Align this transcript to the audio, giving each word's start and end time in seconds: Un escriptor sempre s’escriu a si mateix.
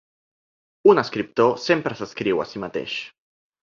Un 0.93 1.03
escriptor 1.03 1.53
sempre 1.69 2.01
s’escriu 2.03 2.45
a 2.47 2.51
si 2.55 2.67
mateix. 2.69 3.01